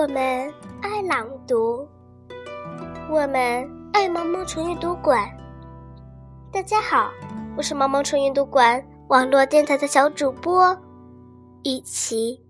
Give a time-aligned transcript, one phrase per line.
[0.00, 1.86] 我们爱朗读，
[3.10, 5.30] 我们爱毛毛虫阅读馆。
[6.50, 7.10] 大家好，
[7.54, 10.74] 我是毛毛虫阅读馆网络电台的小主播
[11.64, 12.40] 雨琪。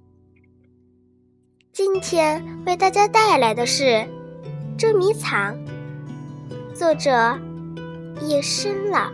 [1.73, 3.85] 今天为大家带来的是
[4.79, 5.53] 《捉迷藏》，
[6.73, 7.37] 作者
[8.21, 9.11] 夜深了。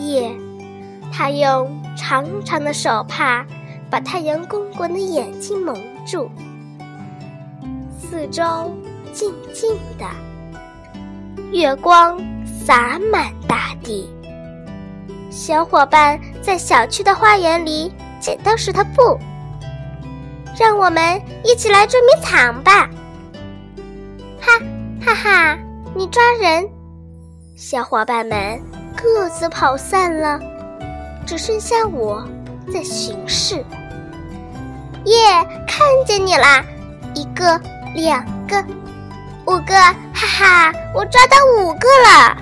[0.00, 0.36] 夜，
[1.12, 3.46] 他用长长的手帕。
[3.90, 5.74] 把太阳公公的眼睛蒙
[6.06, 6.30] 住，
[7.98, 8.42] 四周
[9.12, 10.06] 静静的，
[11.52, 14.08] 月光洒满大地。
[15.30, 19.18] 小伙伴在小区的花园里捡到石头布，
[20.58, 22.90] 让我们一起来捉迷藏吧！
[24.40, 24.58] 哈
[25.00, 25.58] 哈哈！
[25.94, 26.68] 你抓人，
[27.56, 28.60] 小伙伴们
[28.96, 30.40] 各自跑散了，
[31.26, 32.26] 只剩下我
[32.72, 33.56] 在巡视。
[35.04, 35.16] 耶，
[35.66, 36.64] 看见你啦！
[37.14, 37.60] 一个，
[37.94, 38.62] 两个，
[39.46, 42.36] 五个，哈哈，我抓到五个了。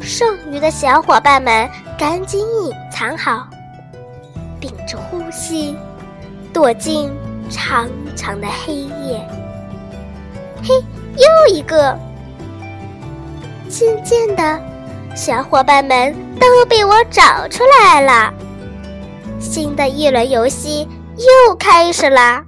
[0.00, 1.68] 剩余的小伙伴们
[1.98, 3.48] 赶紧隐藏好，
[4.60, 5.74] 屏着呼吸，
[6.52, 7.10] 躲进
[7.48, 9.26] 长长的黑夜。
[10.62, 10.74] 嘿，
[11.16, 11.98] 又一个！
[13.70, 14.60] 渐渐的，
[15.16, 18.34] 小伙伴们都被我找出来了。
[19.44, 20.88] 新的一轮游戏。
[21.16, 22.42] 又开始了！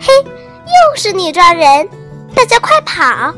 [0.00, 1.86] 嘿，又是你抓人，
[2.34, 3.34] 大家快跑！